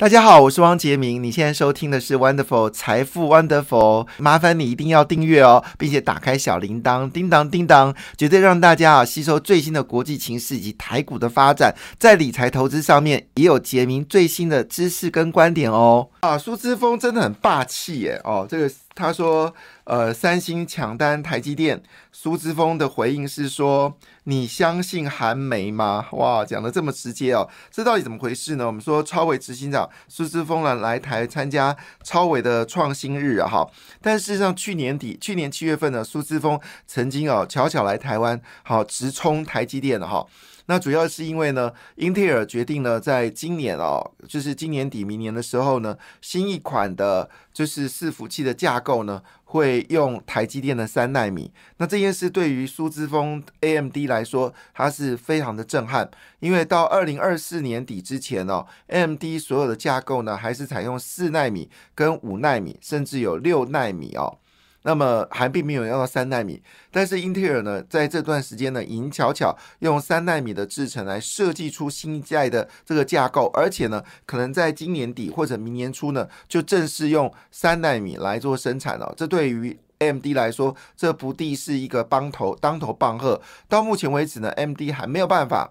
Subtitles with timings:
[0.00, 1.22] 大家好，我是汪杰明。
[1.22, 16.08] 你现在收听的是 Wonderful 财富 Wonderful，麻烦你一定要订阅哦，并且打开小铃铛，叮当叮当，绝对让大家啊吸收最新的国际情势以及台股的发展，在理财投资上面也有杰明最新的知识跟观点哦。
[16.20, 18.18] 啊，苏之峰真的很霸气耶！
[18.24, 19.54] 哦，这个他说，
[19.90, 21.82] 呃，三星抢单台积电，
[22.12, 23.96] 苏之峰的回应是说。
[24.24, 26.06] 你相信韩媒吗？
[26.12, 28.66] 哇，讲的这么直接哦，这到底怎么回事呢？
[28.66, 33.68] 我们说超伟执行长苏之峰呢来台参加超伟的创新日啊，哈，
[34.00, 40.24] 但事实上去年底，去年七月份呢，苏之峰曾经哦巧巧来台湾，好直冲台积电的哈。
[40.70, 51.50] 那主要是因为呢，英特尔决定呢，在今年哦，就是今年底、明年的时候呢，新一款的，就是伺服器的架构呢，会用台积电的三纳米。
[51.78, 64.38] 那这件事对于苏之峰 AMD 来说，它是非常的震撼，因为到二零二四年底之前哦，AMD 所有的架构呢，还是采用四纳米跟五纳米，甚至有六纳米哦。
[64.82, 79.12] 那么还并没有要到三纳米，但是英特尔呢，在这段时间呢，已经巧巧用三纳米的制程来设计出新一代的这个架构，而且呢，可能在今年底或者明年初呢，就正式用三纳米来做生产了。
[79.16, 83.40] 这对于 AMD 来说，这不地是一个帮头当头棒喝。
[83.68, 85.70] 到目前为止呢，AMD 还没有办法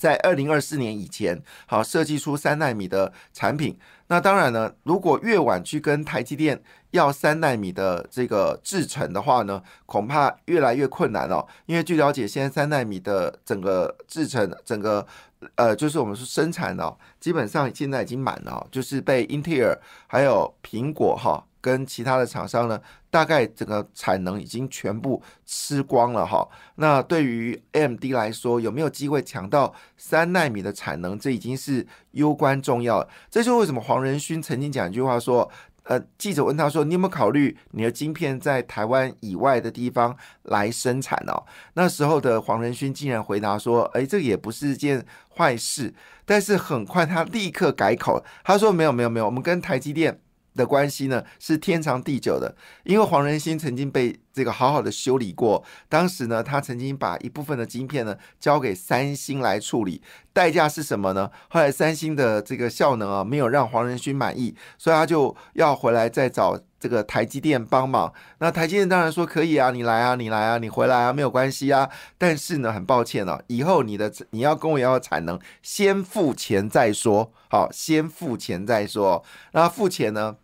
[0.00, 3.78] 在二零二四年以前好设计出三纳米的产品。
[4.06, 11.46] 那当然呢，如果越晚去跟台积电要三纳米的这个制程的话呢，恐怕越来越困难哦。
[11.66, 15.06] 因为据了解，现在三纳米的整个制程，整个
[15.54, 19.78] 呃，就是我们说生产哦，基本上现在已经满了，就是被英特尔
[20.08, 21.44] 还有苹果哈。
[21.60, 22.80] 跟其他的厂商呢，
[23.10, 26.48] 大概整个产能已经全部吃光了哈。
[26.76, 33.06] 那对于 M D 来说，有没有机会抢到三纳米的产能，这已经是攸关重要。
[33.30, 35.50] 这就为什么黄仁勋曾经讲一句话说
[35.84, 41.44] ：“呃，记者问他说，你有没有考虑你的晶片在台湾以外的地方来生产哦？”
[41.74, 45.04] 那时候的黄仁勋竟然回答说：“哎，这也不是件
[45.36, 45.92] 坏事。”
[46.24, 50.20] 但是很快他立刻改口，他说：“没有，没有，没有，我们跟台积电。”
[50.54, 60.02] 的关系呢是天长地久的，因为黄仁勋曾经被这个好好的修理过，当时呢他曾经把一部分的晶片呢交给三星来处理，
[60.32, 61.30] 代价是什么呢？
[61.48, 68.12] 后来三星的这个效能啊没有让黄仁勋满意，所以他就要回来再找这个台积电帮忙。
[68.38, 71.88] 那台积电当然说可以啊，你来啊，你来啊，你回来啊，没有关系啊。
[72.16, 77.32] 但是呢，很抱歉哦，以后你的你要跟我要产能，先付钱再说。
[77.48, 79.24] 好，先付钱再说。
[79.52, 80.36] 那付钱呢？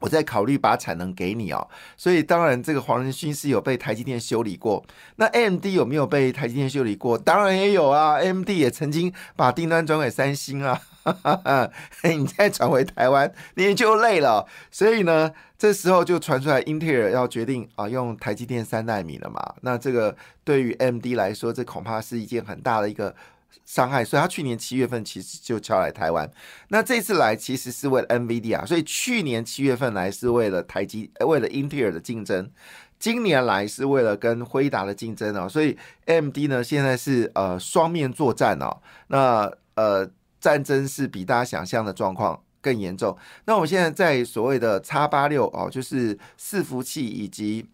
[0.00, 1.68] 我在考虑把产能给你哦。
[1.96, 4.84] 所以当然，这个黄仁勋是有被台积电修理过。
[5.16, 7.16] 那 AMD 有没有被台积电修理过？
[7.16, 10.80] 当然也有啊，AMD 也曾经把订单转给三星啊。
[12.02, 14.46] 你再转回台湾，你就累了。
[14.70, 19.54] 所以呢，这时候就传出来，英特尔要决定啊，用台积电三纳米了嘛。
[19.62, 23.14] 那这个对于 AMD 来说，这恐怕是一件很大的一个。
[23.64, 26.28] 伤害，所以他去年七月份其实就敲来台湾，
[26.68, 32.50] 那这次来其实是为了 NVIDIA，所以去年七月份来是为了台积，为了英特尔的竞争，
[32.98, 40.10] 今年来是为了跟辉达的竞争哦，所以 MD 呢现在是呃双面作战哦，那呃
[40.40, 43.16] 战争是比大家想象的状况更严重。
[43.44, 47.66] 那我们现在在所谓的叉八六哦，就是伺服器以及。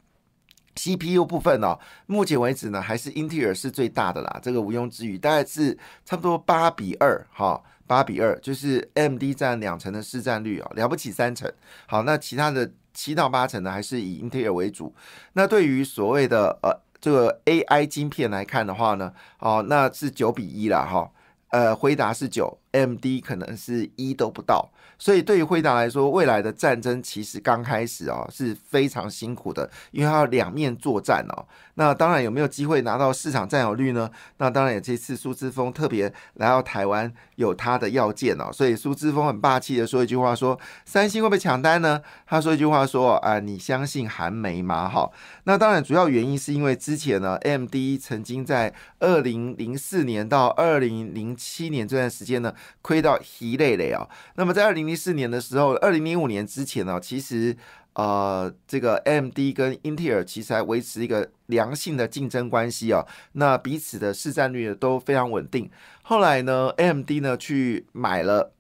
[0.76, 1.76] CPU 部分呢，
[2.06, 11.50] 目前为止呢，还是英特尔是最大的啦，这个毋庸置疑，大概是差不多八比二，哈，八比二，就是 MD 占两成的市占率啊，了不起三成。
[11.86, 14.94] 好，那其他的七到八成呢，还是以英特尔为主。
[15.32, 16.70] 那对于所谓的呃
[17.00, 21.10] 这个 AI 晶片来看的话呢，哦，那是九比一了哈，
[21.48, 24.70] 呃，回答是九 M D 可能是一都不到。
[24.98, 31.44] 所以对于辉达来说，未来的战争其实刚开始哦，是非常辛苦的，因为它要两面作战哦。
[31.74, 34.10] 那当然有没有机会拿到市场占有率呢？
[34.38, 38.50] 那当然也这次苏之峰特别来到台湾，有他的要件哦。
[38.50, 42.00] 所以苏之峰很霸气的说一句话：说三星会不会抢单呢？
[42.26, 44.88] 他说一句话说：啊，你相信韩媒吗？
[44.88, 45.10] 哈。
[45.44, 54.08] 那当然主要原因是因为之前呢，M D 曾经在二零零四年到二零零七年这段时间呢，亏到稀累累哦。
[54.36, 57.56] 那么在二零零四年的时候，二零零五年之前呢，其实
[57.94, 65.70] 呃，这个 AMD 跟英特尔其实还维持一个良性的竞争关系哦，那彼此的市占率都非常稳定。
[66.02, 68.52] 后来呢，AMD 呢去买了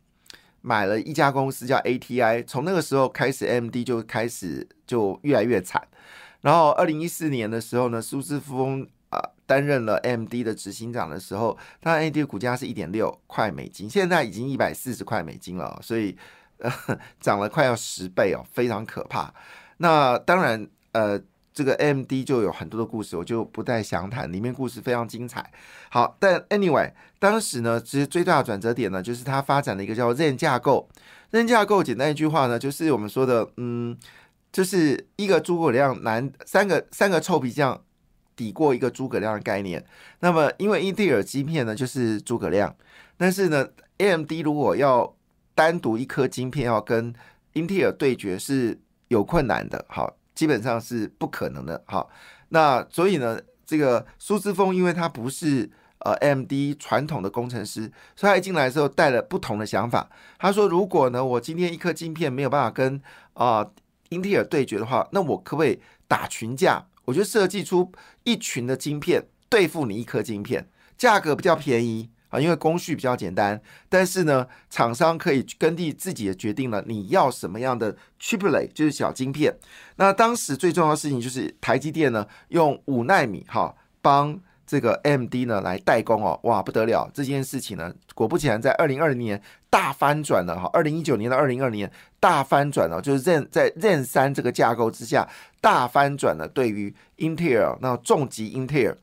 [0.62, 5.86] 买了一家公司叫 ATI，从那个时候开始，AMD 就开始就越来越惨。
[6.40, 8.88] 然后二零一四年的时候呢，苏之峰啊
[9.46, 16.16] 担任了 MD 的执行长的时候，当然 AMD 的股价是一点六块美金，现在已经一百四十块美金了，所以
[16.58, 16.70] 呃
[17.20, 19.32] 涨了快要十倍哦，非常可怕。
[19.78, 21.20] 那当然呃。
[21.56, 25.50] 这个 MD 就有很多的故事，我就不再详谈，里面故事非常精彩。
[25.88, 30.86] 好，但 anyway，当时呢，其实最大的转折点呢，就是它发展的一个叫 Zen 架构。
[31.32, 33.96] Zen 架构简单一句话呢，就是我们说的，嗯，
[34.52, 37.82] 就是一个诸葛亮难三个三个臭皮匠
[38.36, 39.84] 抵过一个诸葛亮的概念。
[40.20, 42.76] 那么，因为英特尔晶片呢就是诸葛亮，
[43.16, 43.66] 但是呢
[43.98, 45.16] ，AMD 如果要
[45.54, 47.12] 单独一颗晶片要跟
[47.54, 48.78] 英特尔对决是
[49.08, 49.84] 有困难的。
[49.88, 50.16] 好。
[50.36, 52.10] 基本上是不可能的，好，
[52.50, 60.10] 那所以呢，这个苏之峰，因为他不是呃 AMD 传统的工程师，所以他一进来的时候带了不同的想法。
[60.38, 63.00] 他说，如果呢，我今天一颗晶片没有办法跟
[63.32, 63.66] 啊
[64.10, 66.84] 英特尔对决的话，那我可不可以打群架？
[67.06, 67.90] 我就设计出
[68.24, 70.68] 一群的晶片对付你一颗晶片，
[70.98, 72.10] 价格比较便宜。
[72.28, 79.56] 啊，因为工序比较简单，但是呢，厂商可以根据自己的决定了，你要什么样的 chiplet，就是小晶片。
[79.94, 87.08] 那当时最重要的事情就是台积电呢，用五纳米哈帮这个 MD 呢来代工哦，哇不得了！
[87.14, 89.40] 这件事情呢，果不其然，在二零二零年
[89.70, 95.26] 大翻转了哈，二零一九年到二零二零年大翻转了，就是任在任三这个架构之下
[95.60, 98.96] 大翻转了，对于 Intel 那重疾 Intel。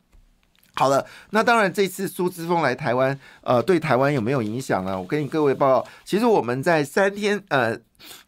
[0.76, 5.00] 好了，那当然，这次苏之峰来台湾，呃，对台湾有没有影响呢？
[5.00, 7.80] 我跟你各位报告，其实我们在三天，呃，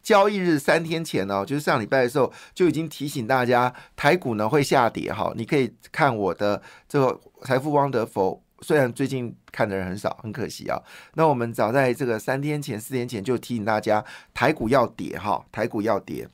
[0.04, 5.12] 交易日三天前呢，就是上礼拜的时候，就已经提醒大家，台股呢会下跌。
[5.12, 10.80] 哈，你可以看我的这个财富汪德佛，虽然最近看的人很少，很可惜啊。
[11.16, 14.06] 那我们早在这个三天前、四天前就提醒大家，
[14.36, 16.30] 台股要跌，哈，台股要跌。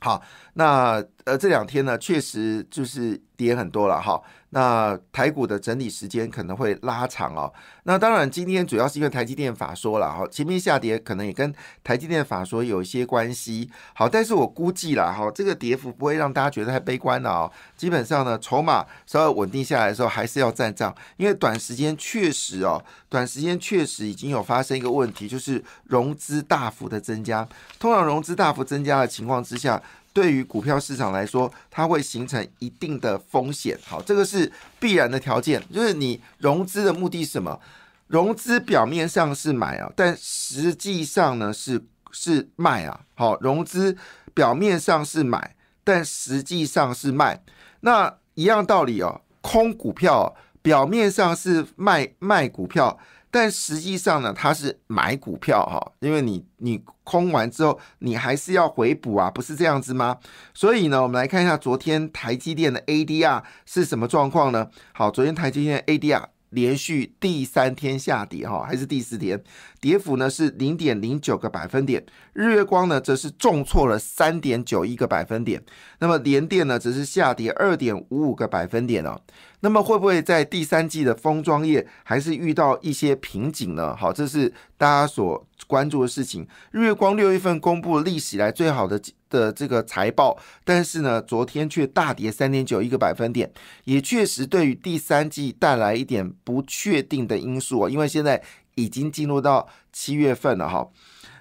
[0.00, 0.22] 好，
[0.52, 4.20] 那呃这两天呢，确实就是跌很多了，哈。
[4.50, 7.52] 那台股的整理时间可能会拉长哦。
[7.82, 13.68] 那当然，今天主要是因为台积电法说了哈，前面下跌可能也跟台积电法说有一些关系。
[13.94, 17.52] 好，但是我估计了哈，这个跌幅不会让大家觉得太悲观了哦。
[17.76, 27.48] 基本上呢，筹码稍微稳定下来的时候，还是要站账，因为短时间确实哦，短时间确实已经有发生一个问题，就是融资大幅的增加。
[27.80, 29.82] 通常融资大幅增加的情况之下。
[30.14, 33.76] 对于股票市场来说，它会形成一定的风险。
[33.84, 35.62] 好，这个是必然的条件。
[35.70, 37.60] 就是你融资的目的是什么？
[38.06, 43.00] 融资表面上是买啊，但实际上呢是是卖啊。
[43.14, 43.96] 好，融资
[44.32, 47.42] 表面上是买，但实际上是卖。
[47.80, 52.98] 那一样道理哦，空股票表面上是卖卖股票。
[53.34, 60.18] 但实际上呢，它是买股票哈，因为你你空完之后，你还是要回补啊，不是这样子吗？
[60.54, 64.70] 所以呢，我们来看一下昨天台积电的 ADR 是什么状况呢？
[64.92, 66.26] 好，昨天台积电 ADR。
[66.54, 69.42] 连续第三天下跌哈，还是第四天，
[69.80, 72.04] 跌幅呢是零点零九个百分点。
[72.32, 75.62] 日月光呢则是重挫了三点九一个百分点。
[75.98, 79.20] 那么联电呢则是下跌二点五五个百分点哦。
[79.60, 83.96] 那么会不会在第三季的封装业还是遇到一些瓶颈呢？
[83.96, 86.46] 好，这是大家所关注的事情。
[86.70, 89.00] 日月光六月份公布历史来最好的。
[89.34, 93.50] 的这个财报，但是呢，昨天却大跌三点九一个百分点，
[93.84, 98.40] 也确实对于第三季带来一点不确定的因素啊，因为现在
[98.76, 100.88] 已经进入到七月份了哈。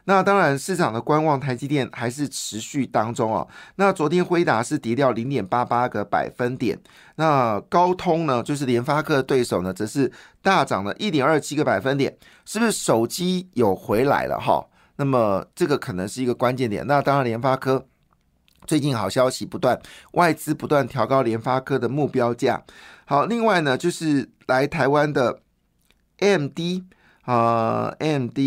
[0.06, 3.48] 那当然，市场的观望台积电还是持续当中啊。
[3.78, 6.78] 那昨天辉达是跌掉零点八八个百分点，
[7.16, 12.14] 那高通呢，就是联发科的对手呢，则是大涨了一点二七个百分点，
[12.44, 14.66] 是不是手机有回来了哈？
[14.98, 16.86] 那么这个可能是一个关键点。
[16.86, 17.88] 那当然，联发科
[18.66, 19.80] 最近好消息不断，
[20.14, 22.64] 外资不断调高联发科的目标价。
[23.06, 25.40] 好，另外呢，就是来台湾的
[26.20, 26.60] AMD
[27.22, 28.38] 啊，AMD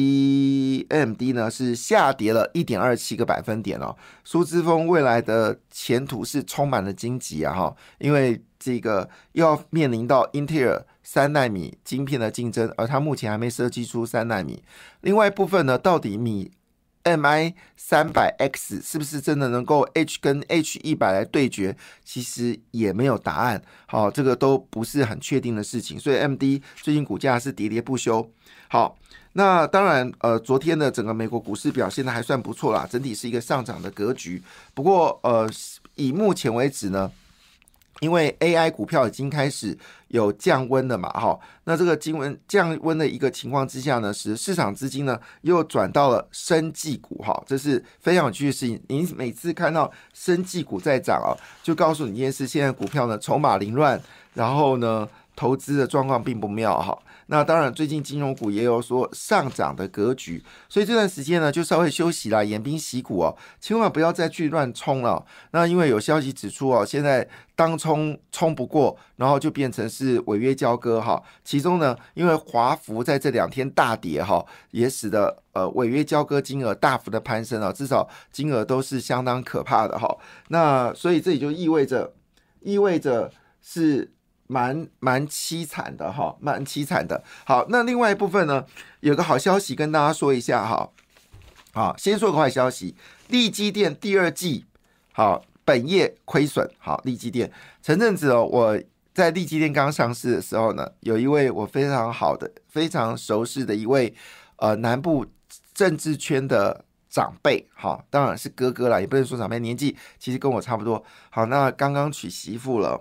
[0.89, 3.97] AMD 呢是下跌了一点二七个百分点哦。
[4.25, 7.55] 苏之峰未来的前途是充满了荆棘啊！
[7.55, 10.87] 哈，因为这个又要面临到英特尔。
[11.09, 14.61] 三纳米晶片的竞争，而它目前还没设计出三纳米。
[15.03, 16.51] 另外一部分呢，到底米
[17.07, 21.77] MI 三百 X 是不是真的能够 H 跟 H 一百来对决？
[22.05, 23.63] 其实也没有答案。
[23.87, 25.99] 好，这个都不是很确定的事情。
[25.99, 28.29] 所以 MD 最近股价是喋喋不休。
[28.69, 28.99] 好，
[29.35, 34.43] 那当然，呃，昨天的整个美国股市表现的还算不错啦，整体是一个上涨的格局。
[34.75, 35.49] 不过，呃，
[35.95, 37.11] 以目前为止呢。
[38.01, 39.75] 因为 AI 股票已经开始
[40.09, 48.81] 有降温的嘛，哈，那这个降温降温的一个情况之下呢，使市场资金呢又转到了生技股，哈，这是非常有趣的事情。
[48.89, 54.01] 您每次看到生技股在涨啊，就告诉你一件事：现在股票呢筹码凌乱，
[54.35, 56.97] 然后呢，投资的状况并不妙哈。
[57.29, 65.27] 那当然，最近金融股也有说上涨的格局，所以这段时间呢，就稍微休息啦，演兵洗股哦，千万不要再去乱冲了。
[65.51, 71.21] 那因为有消息指出哦，现在当冲冲不过，然后就变成是违约交割哈。
[71.43, 80.17] 其中呢，因为华孚在这两天大跌哈，也使得呃违约交割金额大幅的攀升啊，至少金额都是相当可怕的哈。
[80.49, 82.13] 那所以这也就意味着，
[82.61, 84.13] 意味着是。
[84.47, 87.23] 蛮蛮凄惨的哈，蛮凄惨的。
[87.45, 88.65] 好，那另外一部分呢，
[89.01, 90.91] 有个好消息跟大家说一下哈。
[91.73, 92.95] 好，先说个坏消息，
[93.29, 94.65] 利基店第二季
[95.13, 96.71] 好本业亏损。
[96.79, 98.81] 好，利基店前阵子哦，我
[99.13, 104.15] 在利基店刚上市的时候呢，有一位我非常好的、非常熟识的一位
[104.57, 105.27] 呃南部
[105.75, 111.05] 政治圈的长辈，哈，当然是哥哥啦，也不能说长辈，年纪其实跟我差不多。
[111.31, 113.01] 好，那刚刚娶媳妇了。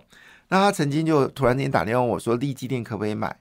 [0.60, 3.36] 他曾经就突然间打电话我说利基店可不可以买？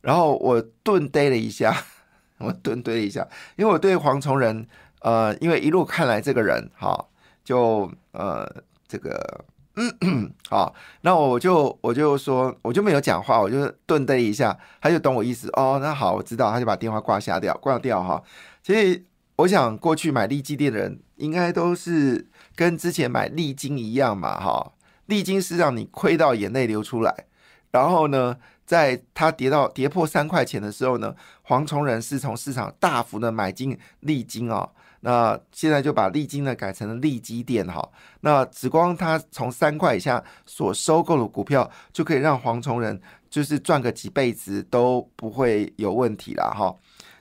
[0.00, 1.84] 然后我顿呆了一下，
[2.38, 4.66] 我顿呆了一下，因为我对黄崇仁，
[5.00, 7.06] 呃，因为一路看来这个人哈，
[7.44, 8.48] 就呃
[8.86, 18.22] 这个嗯 好，那我就我就说我就没有讲话，我就顿呆一下，他就懂我意思哦，那好，我知道，他就把电话挂下掉，挂掉哈。
[18.62, 19.04] 其实
[19.36, 24.72] 我想过去买利基店的人，应该都是跟之前买利金一样嘛，哈。
[25.08, 27.26] 历经是让你亏到眼泪流出来，
[27.70, 37.88] 然后呢，在它跌到跌破三块钱的时候呢，黄崇仁是从市场大幅的买进利金哦，那现在就把利金呢改成了利基店哈，
[38.20, 43.00] 那紫光它从三块以下所收购的股票，就可以让黄崇仁
[43.30, 46.74] 就是赚个几辈子都不会有问题了哈。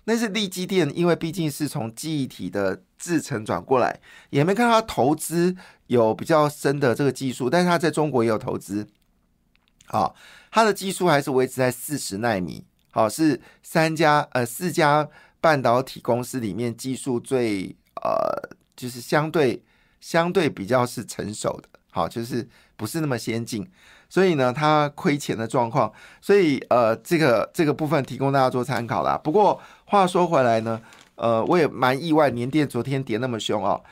[0.10, 4.00] 那是利基店，因为毕竟是从记忆体的制成转过来，
[4.30, 5.54] 也没看到投资
[5.88, 8.88] 有比较深的这个技术，但是他在中国也有投资，
[9.88, 10.16] 好，
[10.50, 15.10] 他的技术还是维持在四十纳米，好，是三家呃四家
[15.42, 19.62] 半导体公司里面技术最呃就是相对
[20.00, 22.48] 相对比较是成熟的，好，就是
[22.78, 23.70] 不是那么先进。
[24.10, 29.20] 所以呢，它亏钱的状况，所以呃，这个这个部分提供大家做参考啦。
[29.22, 30.82] 不过话说回来呢，
[31.16, 33.84] 呃，我也蛮意外，年电昨天跌那么凶哦。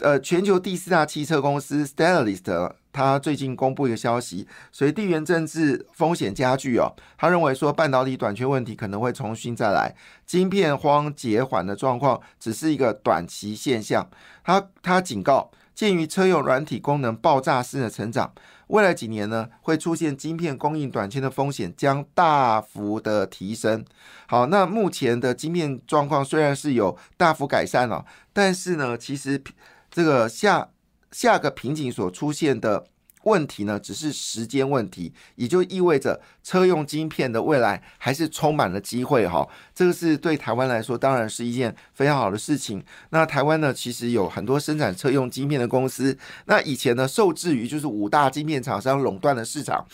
[0.00, 14.08] 呃，全球第四大汽车公司 Stellantis，它最近公布一个消息，随地缘政治风险加剧哦，他认为说半导体短缺问题可能会重新再来，晶片荒减缓的状况只是一个短期现象。
[14.44, 18.32] 他他警告，鉴于车用软体功能爆炸式的成长。
[18.68, 23.84] 未来几年呢，会出现晶片供应短缺的风险将大幅的提升。
[24.26, 29.42] 好，那目前的晶片状况虽然是有大幅改善了，但是呢，其实
[29.90, 30.70] 这个下
[31.10, 32.84] 下个瓶颈所出现的。
[33.28, 39.46] 问题呢，只是时间问题，也就意味着车用晶片的未来还是充满了机会哈。
[39.74, 42.82] 这个是对台湾来说，当然是一件非常好的事情。
[43.10, 46.16] 那台湾呢，其实有很多生产车用晶片的公司。
[46.46, 49.86] 那以前呢，受制于就是五大晶片厂商垄断的市场，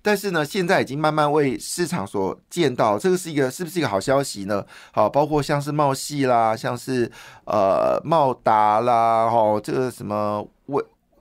[0.00, 4.64] 但是呢，现在已经慢慢为市场所见到，这个是一个是不是一个好消息呢？
[4.92, 7.10] 好，包括像是茂系啦，像是
[7.44, 10.48] 呃茂达啦，哈，这个什么。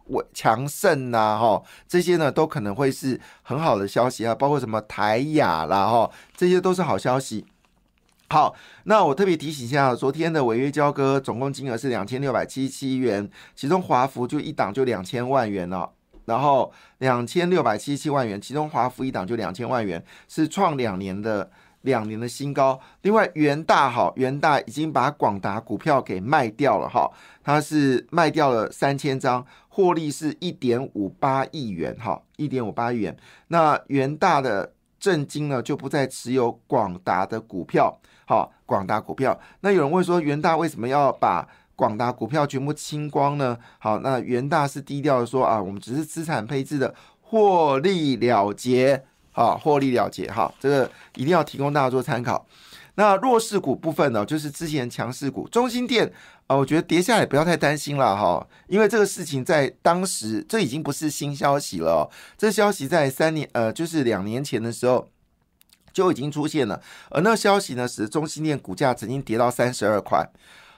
[0.10, 7.46] 伟强盛呐，哈，这些呢都可能会是很好的消息啊，包括什么台雅啦，哈，这些都是好消息。
[8.30, 15.90] 好，那我特别提醒一下，昨天的违约交割总共金额是两千六百七十七元，其中华福就一档就两千万元了，
[16.26, 21.50] 然后两千六百七十七万元，其中华福一档就两千万元，是创两年的。
[21.88, 22.78] 两年的新高。
[23.02, 27.10] 另外，元大哈，元大已经把广达股票给卖掉了哈，
[27.42, 33.18] 它是卖掉了三千张，获利是一点五八亿元哈，一点五八亿元。
[33.48, 39.40] 那元大的正金呢，就不再持有广达的股票，好，广达股票。
[39.62, 43.58] 那有人问说，元大为什么要把广达股票全部清光呢？
[43.80, 49.06] 好，那元大是低调的说啊，我们只是资产配置的获利了结。
[49.38, 52.44] 啊，获利了结哈，这个一定要提供大家做参考。
[52.96, 56.12] 那弱势股部分呢，就是之前强势股中心店
[56.48, 65.08] 啊，我觉得跌下来不要太担心了哈，因为这个事情在当时这已经不是新消息了，这消息在三年呃，就是两年前的时候
[65.94, 70.28] 就已经出现了，而那消息呢，使中心店股价曾经跌到三十二块。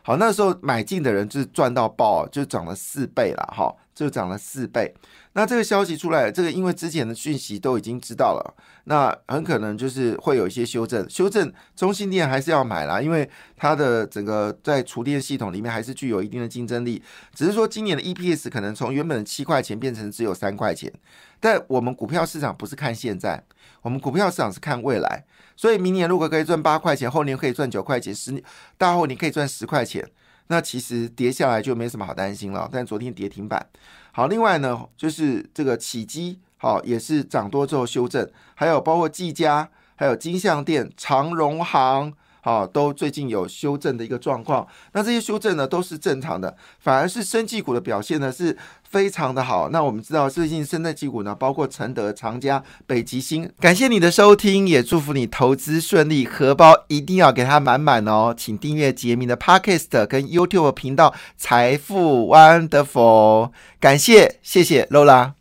[0.04, 3.74] 好，那时候买进的人就是赚到爆，就涨了四倍了哈。
[4.00, 4.94] 就涨了四倍。
[5.34, 11.08] 那这个消息出来，这个因为之前的讯息都已经知道了，那很可能就是会有一些修正。
[11.10, 17.04] 修正中心店还是要买啦，因为它的整个在厨电系统里面还是具有一定的竞争力。
[17.34, 20.92] 只是说今年的 EPS 可能从原本的七块钱变成只有三块钱。
[21.40, 23.42] 但我们股票市场不是看现在，
[23.82, 25.26] 我们股票市场是看未来。
[25.56, 28.44] 所以明年如果可以赚八块钱，后年可以赚九块钱，十年
[28.78, 30.06] 大后年可以赚十块钱，
[30.50, 32.70] 那其实跌下来就没什么好担心了。
[32.72, 33.66] 但昨天跌停板。
[34.12, 42.12] 好，另外呢，就是这个起基，好也是涨多之后修正，还有包括技嘉，还有金相店、长荣行，
[42.50, 44.68] 啊都最近有修正的一个状况。
[44.94, 48.58] 那这些修正呢都是正常的，反而是生技股的表现呢是
[48.90, 49.70] 非常的好。
[49.70, 53.52] 那我们知道最近生技股呢，包括承德、长嘉、北极星。
[53.60, 58.34] 感谢你的收听，也祝福你投资顺利，荷包一定要给它满满哦。
[58.36, 63.52] 请订阅杰明的 Podcast 跟 YouTube 频道财富 Wonderful。
[63.80, 65.40] 感谢，谢谢 Lola。